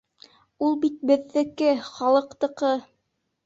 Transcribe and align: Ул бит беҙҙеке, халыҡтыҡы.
Ул 0.67 0.73
бит 0.85 0.95
беҙҙеке, 1.11 1.69
халыҡтыҡы. 1.93 2.77